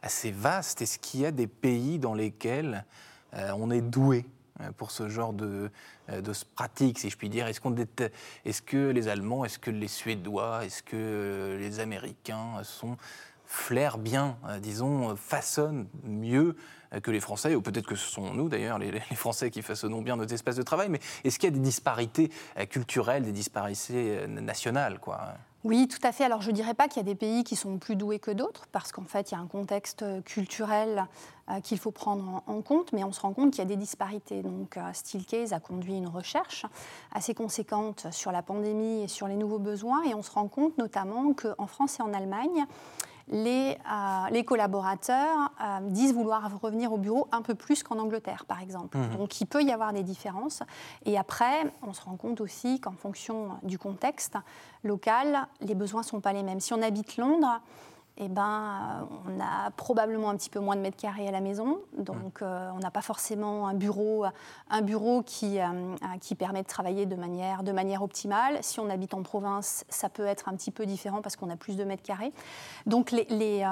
assez 0.02 0.30
vaste. 0.30 0.82
Est-ce 0.82 0.99
qu'il 0.99 1.20
y 1.20 1.26
a 1.26 1.32
des 1.32 1.46
pays 1.46 1.99
dans 1.99 2.14
lesquels 2.14 2.84
euh, 3.34 3.52
on 3.56 3.70
est 3.70 3.80
doué 3.80 4.25
euh, 4.60 4.70
pour 4.76 4.90
ce 4.90 5.08
genre 5.08 5.32
de, 5.32 5.70
euh, 6.10 6.20
de 6.20 6.32
pratique, 6.54 6.99
si 6.99 7.10
je 7.10 7.16
puis 7.16 7.28
dire? 7.28 7.46
Est-ce 7.49 7.60
est, 7.80 8.12
est 8.44 8.64
que 8.64 8.90
les 8.90 9.08
Allemands, 9.08 9.44
est-ce 9.44 9.58
que 9.58 9.70
les 9.70 9.88
Suédois, 9.88 10.64
est-ce 10.64 10.82
que 10.82 11.56
les 11.58 11.80
Américains 11.80 12.62
sont 12.62 12.96
flairent 13.46 13.99
bien, 13.99 14.37
disons, 14.60 15.16
façonnent 15.16 15.88
mieux 16.04 16.54
que 17.02 17.10
les 17.10 17.18
Français, 17.18 17.56
ou 17.56 17.60
peut-être 17.60 17.84
que 17.84 17.96
ce 17.96 18.08
sont 18.08 18.32
nous 18.32 18.49
d'ailleurs, 18.49 18.78
les, 18.78 19.00
Français 19.16 19.50
qui 19.50 19.60
façonnons 19.60 20.02
bien 20.02 20.14
nos 20.14 20.25
espaces 20.25 20.54
de 20.54 20.62
travail, 20.62 20.88
mais 20.88 21.00
est-ce 21.25 21.37
qu'il 21.40 21.49
y 21.49 21.52
a 21.52 21.56
des 21.56 21.58
disparités 21.58 22.30
culturelles, 22.68 23.25
des 23.25 23.32
disparités 23.32 24.28
nationales 24.28 25.00
quoi? 25.00 25.34
Oui, 25.62 25.88
tout 25.88 25.99
à 26.02 26.12
fait. 26.12 26.25
Alors 26.25 26.40
je 26.40 26.50
ne 26.50 26.57
dirais 26.57 26.73
pas 26.73 26.88
qu'il 26.88 26.97
y 26.97 27.00
a 27.00 27.05
des 27.05 27.14
pays 27.14 27.45
qui 27.45 27.55
sont 27.55 27.76
plus 27.79 27.95
doués 27.95 28.19
que 28.19 28.31
d'autres, 28.31 28.67
parce 28.73 28.93
qu'en 28.93 29.05
fait, 29.05 29.31
il 29.31 29.35
y 29.35 29.37
a 29.37 29.40
un 29.40 29.47
contexte 29.47 30.05
culturel 30.25 31.07
euh, 31.50 31.61
qu'il 31.61 31.79
faut 31.79 31.90
prendre 31.90 32.43
en, 32.47 32.62
compte, 32.62 32.95
mais 32.95 33.05
on 33.05 33.12
se 33.12 33.21
rend 33.21 33.35
compte 33.35 33.50
qu'il 33.50 33.59
y 33.59 33.67
a 33.67 33.67
des 33.67 33.76
disparités. 33.76 34.43
Donc 34.43 34.79
euh, 34.79 34.81
Steelcase 34.95 35.52
a 35.52 35.61
conduit 35.61 35.97
une 35.97 36.09
recherche 36.09 36.64
assez 37.12 37.35
conséquente 37.35 38.07
sur 38.11 38.33
la 38.33 38.40
pandémie 38.40 39.02
et 39.02 39.09
sur 39.09 39.29
les 39.29 39.37
nouveaux 39.37 39.59
besoins, 39.59 40.02
et 40.05 40.14
on 40.14 40.23
se 40.23 40.31
rend 40.31 40.49
compte 40.49 40.79
notamment 40.79 41.35
qu'en 41.35 41.67
France 41.67 41.99
et 42.00 42.02
en 42.02 42.14
Allemagne, 42.14 42.64
les, 43.30 43.76
euh, 43.90 44.30
les 44.30 44.44
collaborateurs 44.44 45.52
euh, 45.60 45.78
disent 45.82 46.12
vouloir 46.12 46.50
revenir 46.60 46.92
au 46.92 46.99
bureau 46.99 47.28
un 47.32 47.42
peu 47.42 47.54
plus 47.54 47.82
qu'en 47.82 47.99
Angleterre, 47.99 48.44
par 48.46 48.60
exemple. 48.60 48.99
Mmh. 48.99 49.16
Donc 49.16 49.40
il 49.40 49.46
peut 49.46 49.62
y 49.62 49.72
avoir 49.72 49.92
des 49.92 50.02
différences. 50.02 50.62
Et 51.04 51.16
après, 51.16 51.72
on 51.82 51.92
se 51.92 52.02
rend 52.02 52.16
compte 52.16 52.40
aussi 52.40 52.80
qu'en 52.80 52.92
fonction 52.92 53.50
du 53.62 53.78
contexte 53.78 54.34
local, 54.82 55.46
les 55.60 55.75
besoins 55.75 56.00
ne 56.00 56.06
sont 56.06 56.20
pas 56.20 56.32
les 56.32 56.42
mêmes. 56.42 56.60
Si 56.60 56.75
on 56.75 56.82
habite 56.82 57.16
Londres, 57.16 57.60
eh 58.17 58.29
ben, 58.29 59.09
on 59.26 59.40
a 59.40 59.71
probablement 59.71 60.31
un 60.31 60.37
petit 60.37 60.50
peu 60.50 60.61
moins 60.61 60.76
de 60.76 60.81
mètres 60.81 60.97
carrés 60.97 61.26
à 61.26 61.31
la 61.31 61.40
maison, 61.40 61.79
donc 61.97 62.43
on 62.43 62.79
n'a 62.79 62.90
pas 62.90 63.02
forcément 63.02 63.67
un 63.67 63.75
bureau, 63.75 64.25
un 64.69 64.83
bureau 64.83 65.23
qui, 65.23 65.59
qui 66.21 66.35
permet 66.35 66.62
de 66.62 66.69
travailler 66.69 67.07
de 67.07 67.17
manière, 67.17 67.62
de 67.62 67.73
manière 67.73 68.02
optimale. 68.02 68.59
Si 68.62 68.81
on 68.81 68.90
habite 68.90 69.14
en 69.14 69.23
province, 69.23 69.85
ça 69.88 70.09
peut 70.09 70.26
être 70.26 70.49
un 70.49 70.52
petit 70.52 70.71
peu 70.71 70.87
différent 70.87 71.23
parce 71.23 71.37
qu'on 71.37 71.50
a 71.50 71.57
plus 71.57 71.76
de 71.76 71.85
mètres 71.85 72.02
carrés. 72.02 72.33
Donc 72.87 73.11
les, 73.11 73.26
les, 73.31 73.67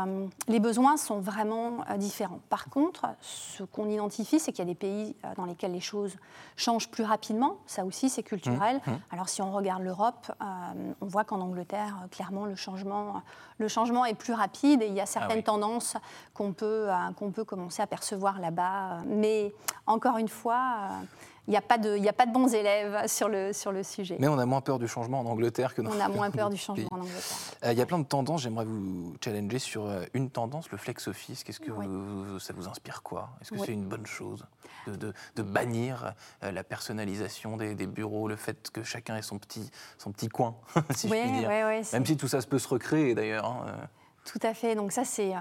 les 0.48 0.60
besoins 0.60 0.96
sont 0.96 1.20
vraiment 1.20 1.84
différents. 1.96 2.40
Par 2.48 2.70
contre, 2.70 3.06
ce 3.20 3.64
qu'on 3.64 3.88
identifie, 3.88 4.38
c'est 4.38 4.52
qu'il 4.52 4.60
y 4.60 4.68
a 4.68 4.72
des 4.72 4.74
pays 4.74 5.14
dans 5.36 5.44
lesquels 5.44 5.72
les 5.72 5.80
choses 5.80 6.16
changent 6.56 6.88
plus 6.88 7.04
rapidement. 7.04 7.56
Ça 7.66 7.84
aussi, 7.84 8.08
c'est 8.08 8.22
culturel. 8.22 8.80
Mmh, 8.86 8.90
mmh. 8.90 9.00
Alors 9.10 9.28
si 9.28 9.42
on 9.42 9.52
regarde 9.52 9.82
l'Europe, 9.82 10.32
on 10.40 11.06
voit 11.06 11.24
qu'en 11.24 11.40
Angleterre, 11.40 12.06
clairement, 12.10 12.46
le 12.46 12.54
changement, 12.54 13.22
le 13.58 13.68
changement 13.68 14.04
est 14.04 14.14
plus 14.14 14.27
rapide 14.32 14.82
et 14.82 14.86
il 14.86 14.94
y 14.94 15.00
a 15.00 15.04
ah 15.04 15.06
certaines 15.06 15.42
tendances 15.42 15.96
qu'on 16.34 16.52
peut, 16.52 16.86
euh, 16.88 17.12
qu'on 17.16 17.30
peut 17.30 17.44
commencer 17.44 17.82
à 17.82 17.86
percevoir 17.86 18.40
là-bas. 18.40 18.98
Mais 19.06 19.52
encore 19.86 20.18
une 20.18 20.28
fois, 20.28 20.60
euh, 20.90 21.04
il 21.48 21.52
n'y 21.52 21.56
a, 21.56 21.62
pas 21.62 21.78
de, 21.78 22.06
a 22.06 22.12
pas 22.12 22.26
de 22.26 22.32
bons 22.32 22.54
élèves 22.54 23.06
sur 23.06 23.26
le, 23.26 23.54
sur 23.54 23.72
le 23.72 23.82
sujet. 23.82 24.16
Mais 24.20 24.28
on 24.28 24.38
a 24.38 24.44
moins 24.44 24.60
peur 24.60 24.78
du 24.78 24.86
changement 24.86 25.20
en 25.20 25.24
Angleterre 25.24 25.74
que 25.74 25.80
dans 25.80 25.90
On 25.90 25.98
a 25.98 26.08
moins 26.10 26.30
peur 26.30 26.50
du 26.50 26.58
changement 26.58 26.88
en 26.90 26.96
Angleterre. 26.96 27.22
Euh, 27.64 27.72
il 27.72 27.78
y 27.78 27.80
a 27.80 27.86
plein 27.86 27.98
de 27.98 28.04
tendances. 28.04 28.42
J'aimerais 28.42 28.66
vous 28.66 29.14
challenger 29.24 29.58
sur 29.58 29.86
euh, 29.86 30.04
une 30.12 30.28
tendance, 30.28 30.70
le 30.70 30.76
flex 30.76 31.08
office. 31.08 31.44
Qu'est-ce 31.44 31.60
que 31.60 31.72
ça 32.38 32.52
vous 32.52 32.68
inspire 32.68 33.02
quoi? 33.02 33.30
Est-ce 33.40 33.52
que 33.52 33.58
c'est 33.64 33.72
une 33.72 33.86
bonne 33.86 34.04
chose 34.04 34.44
de, 34.86 35.14
de, 35.36 35.42
bannir 35.42 36.12
euh, 36.42 36.52
la 36.52 36.64
personnalisation 36.64 37.56
des, 37.56 37.74
des, 37.74 37.86
bureaux, 37.86 38.28
le 38.28 38.36
fait 38.36 38.70
que 38.70 38.82
chacun 38.82 39.16
ait 39.16 39.22
son 39.22 39.38
petit, 39.38 39.70
son 39.96 40.12
petit 40.12 40.28
coin, 40.28 40.54
si 40.94 41.08
je 41.08 41.14
puis 41.14 41.32
dire? 41.32 41.48
Même 41.48 42.04
si 42.04 42.18
tout 42.18 42.28
ça 42.28 42.42
se 42.42 42.46
peut 42.46 42.58
se 42.58 42.68
recréer 42.68 43.14
d'ailleurs. 43.14 43.46
Hein, 43.46 43.88
tout 44.28 44.38
à 44.42 44.52
fait. 44.52 44.74
Donc 44.74 44.92
ça, 44.92 45.04
c'est 45.04 45.32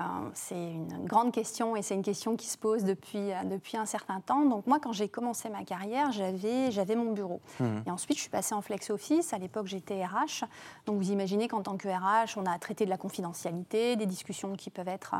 une 0.49 1.05
grande 1.05 1.33
question 1.33 1.75
et 1.75 1.81
c'est 1.81 1.93
une 1.93 2.03
question 2.03 2.37
qui 2.37 2.47
se 2.47 2.57
pose 2.57 2.85
depuis, 2.85 3.33
euh, 3.33 3.43
depuis 3.43 3.75
un 3.75 3.85
certain 3.85 4.21
temps. 4.21 4.45
Donc 4.45 4.65
moi, 4.65 4.79
quand 4.79 4.93
j'ai 4.93 5.09
commencé 5.09 5.49
ma 5.49 5.63
carrière, 5.65 6.13
j'avais 6.13 6.95
mon 6.95 7.11
bureau. 7.11 7.41
Mmh. 7.59 7.65
Et 7.85 7.91
ensuite, 7.91 8.15
je 8.15 8.21
suis 8.21 8.29
passée 8.29 8.55
en 8.55 8.61
flex 8.61 8.89
office. 8.89 9.33
À 9.33 9.39
l'époque, 9.39 9.67
j'étais 9.67 10.05
RH. 10.05 10.45
Donc 10.85 10.95
vous 10.97 11.11
imaginez 11.11 11.49
qu'en 11.49 11.61
tant 11.61 11.75
que 11.75 11.89
RH, 11.89 12.37
on 12.37 12.45
a 12.45 12.57
traité 12.59 12.85
de 12.85 12.89
la 12.89 12.97
confidentialité, 12.97 13.97
des 13.97 14.05
discussions 14.05 14.55
qui 14.55 14.69
peuvent 14.69 14.87
être 14.87 15.15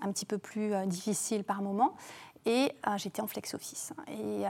un 0.00 0.12
petit 0.12 0.26
peu 0.26 0.36
plus 0.36 0.74
euh, 0.74 0.84
difficiles 0.84 1.44
par 1.44 1.62
moment. 1.62 1.94
Et 2.44 2.72
euh, 2.86 2.98
j'étais 2.98 3.22
en 3.22 3.26
flex 3.26 3.54
office. 3.54 3.94
Et 4.08 4.44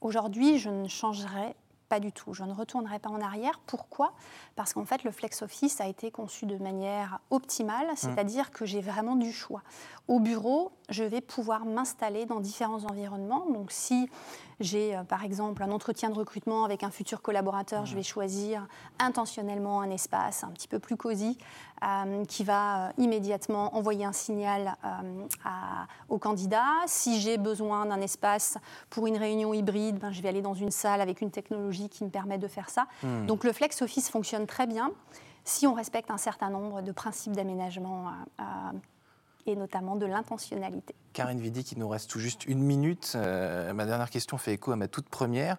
aujourd'hui, 0.00 0.58
je 0.58 0.70
ne 0.70 0.88
changerai 0.88 1.54
pas 1.92 2.00
du 2.00 2.10
tout. 2.10 2.32
Je 2.32 2.42
ne 2.44 2.54
retournerai 2.54 2.98
pas 3.00 3.10
en 3.10 3.20
arrière. 3.20 3.60
Pourquoi? 3.66 4.14
Parce 4.56 4.72
qu'en 4.72 4.86
fait, 4.86 5.04
le 5.04 5.10
flex 5.10 5.42
office 5.42 5.78
a 5.78 5.86
été 5.86 6.10
conçu 6.10 6.46
de 6.46 6.56
manière 6.56 7.18
optimale, 7.28 7.86
mmh. 7.88 7.96
c'est-à-dire 7.96 8.50
que 8.50 8.64
j'ai 8.64 8.80
vraiment 8.80 9.14
du 9.14 9.30
choix. 9.30 9.60
Au 10.08 10.18
bureau, 10.18 10.72
je 10.88 11.04
vais 11.04 11.20
pouvoir 11.20 11.66
m'installer 11.66 12.24
dans 12.24 12.40
différents 12.40 12.84
environnements. 12.84 13.44
Donc, 13.50 13.72
si 13.72 14.08
j'ai 14.58 14.96
euh, 14.96 15.02
par 15.04 15.22
exemple 15.22 15.62
un 15.62 15.70
entretien 15.70 16.08
de 16.08 16.14
recrutement 16.14 16.64
avec 16.64 16.82
un 16.82 16.90
futur 16.90 17.20
collaborateur, 17.20 17.84
je 17.84 17.94
vais 17.94 18.02
choisir 18.02 18.66
intentionnellement 18.98 19.82
un 19.82 19.90
espace 19.90 20.44
un 20.44 20.50
petit 20.50 20.68
peu 20.68 20.78
plus 20.78 20.96
cosy 20.96 21.36
euh, 21.82 22.24
qui 22.24 22.44
va 22.44 22.88
euh, 22.88 22.92
immédiatement 22.98 23.76
envoyer 23.76 24.04
un 24.04 24.12
signal 24.12 24.76
au 26.08 26.18
candidat. 26.18 26.64
Si 26.86 27.20
j'ai 27.20 27.38
besoin 27.38 27.86
d'un 27.86 28.00
espace 28.00 28.58
pour 28.90 29.06
une 29.06 29.16
réunion 29.16 29.52
hybride, 29.54 29.98
ben, 29.98 30.12
je 30.12 30.22
vais 30.22 30.28
aller 30.28 30.42
dans 30.42 30.54
une 30.54 30.70
salle 30.70 31.00
avec 31.00 31.20
une 31.20 31.30
technologie 31.30 31.88
qui 31.88 32.04
me 32.04 32.10
permet 32.10 32.38
de 32.38 32.48
faire 32.48 32.70
ça. 32.70 32.86
Hmm. 33.02 33.26
Donc 33.26 33.44
le 33.44 33.52
flex 33.52 33.82
office 33.82 34.10
fonctionne 34.10 34.46
très 34.46 34.66
bien 34.66 34.92
si 35.44 35.66
on 35.66 35.74
respecte 35.74 36.10
un 36.10 36.18
certain 36.18 36.50
nombre 36.50 36.82
de 36.82 36.92
principes 36.92 37.32
d'aménagement 37.32 38.12
et 39.46 39.56
notamment 39.56 39.96
de 39.96 40.06
l'intentionnalité. 40.06 40.94
Karine 41.12 41.40
Vidy, 41.40 41.64
qui 41.64 41.78
nous 41.78 41.88
reste 41.88 42.10
tout 42.10 42.18
juste 42.18 42.46
une 42.46 42.60
minute. 42.60 43.12
Euh, 43.16 43.72
ma 43.72 43.84
dernière 43.84 44.10
question 44.10 44.38
fait 44.38 44.52
écho 44.54 44.72
à 44.72 44.76
ma 44.76 44.88
toute 44.88 45.08
première. 45.08 45.56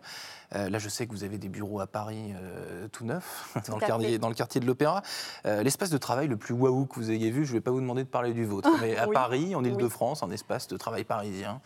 Euh, 0.56 0.70
là, 0.70 0.80
je 0.80 0.90
sais 0.90 1.06
que 1.06 1.12
vous 1.12 1.24
avez 1.24 1.38
des 1.38 1.50
bureaux 1.50 1.80
à 1.80 1.88
Paris 1.88 2.34
euh, 2.36 2.88
tout 2.88 3.06
neufs, 3.06 3.56
dans, 3.68 3.78
le 3.78 3.86
quartier, 3.86 4.20
dans 4.20 4.30
le 4.30 4.36
quartier 4.36 4.62
de 4.62 4.66
l'Opéra. 4.66 5.02
L'espace 5.46 5.90
de 5.90 5.98
travail 5.98 6.28
le 6.28 6.38
plus 6.38 6.54
waouh 6.54 6.86
que 6.86 6.96
vous 6.96 7.12
ayez 7.12 7.32
vu, 7.32 7.46
je 7.46 7.52
ne 7.52 7.58
vais 7.58 7.62
pas 7.62 7.72
vous 7.72 7.82
demander 7.82 8.04
de 8.04 8.10
parler 8.10 8.34
du 8.34 8.46
vôtre, 8.46 8.70
mais 8.82 8.98
à 8.98 9.08
Paris, 9.14 9.56
en 9.56 9.64
Ile-de-France, 9.64 10.24
un 10.24 10.32
espace 10.32 10.68
de 10.68 10.78
travail 10.78 11.04
parisien, 11.04 11.62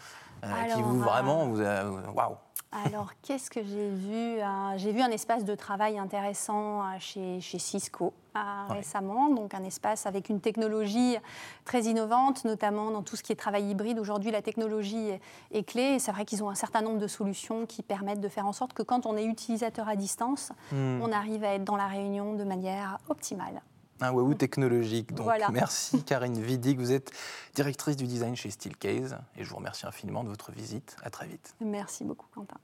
qui 0.74 0.81
vous 0.81 1.00
vraiment, 1.00 1.47
vous 1.47 1.62
waouh 1.62 2.38
alors, 2.71 3.12
qu'est-ce 3.21 3.50
que 3.50 3.63
j'ai 3.63 3.89
vu 3.89 4.41
euh, 4.41 4.77
J'ai 4.77 4.91
vu 4.91 5.01
un 5.01 5.09
espace 5.09 5.45
de 5.45 5.55
travail 5.55 5.97
intéressant 5.97 6.81
euh, 6.81 6.97
chez, 7.00 7.39
Cisco 7.59 8.13
euh, 8.36 8.39
récemment, 8.69 9.29
donc 9.29 9.53
un 9.53 9.63
espace 9.63 10.05
avec 10.05 10.27
une 10.27 10.41
technologie 10.41 11.15
très 11.63 11.83
innovante, 11.83 12.43
notamment 12.43 12.91
dans 12.91 13.03
tout 13.03 13.15
ce 13.15 13.24
qui 13.24 13.31
est 13.31 13.38
travail 13.38 13.69
hybride. 13.69 14.00
Aujourd'hui, 14.00 14.31
la 14.31 14.41
technologie 14.41 15.12
est, 15.51 15.63
clé 15.63 15.95
et 15.95 16.00
c'est 16.00 16.12
vrai 16.12 16.25
qu'ils 16.25 16.43
ont 16.43 16.50
un 16.50 16.55
certain 16.55 16.81
nombre 16.81 17.00
de 17.00 17.07
solutions 17.07 17.65
qui 17.65 17.83
permettent 17.83 18.21
de 18.21 18.29
faire 18.29 18.45
en 18.45 18.53
sorte 18.53 18.74
que 18.74 18.83
quand 18.83 19.05
on 19.05 19.15
est 19.15 19.25
utilisateur 19.25 19.88
à 19.88 19.95
distance, 19.95 20.51
hmm. 20.74 21.01
on 21.01 21.12
arrive 21.13 21.45
à 21.45 21.53
être 21.53 21.63
dans 21.63 21.77
la 21.77 21.88
réunion 21.88 22.33
de 22.33 22.43
manière 22.43 23.00
optimale. 23.07 23.62
Un 24.01 24.12
Wahoo 24.12 24.34
technologique. 24.34 25.13
Donc, 25.13 25.30
merci 25.51 26.04
Karine 26.06 26.39
Vidig. 26.39 26.77
Vous 26.77 26.92
êtes 26.92 27.12
directrice 27.56 27.96
du 27.96 28.06
design 28.06 28.36
chez 28.36 28.50
Steelcase 28.50 29.18
et 29.36 29.44
je 29.44 29.50
vous 29.50 29.56
remercie 29.56 29.86
infiniment 29.86 30.24
de 30.24 30.30
votre 30.30 30.51
visite. 30.51 30.96
À 31.04 31.10
très 31.10 31.27
vite. 31.27 31.56
Merci 31.62 32.04
beaucoup, 32.04 32.27
Quentin. 32.34 32.58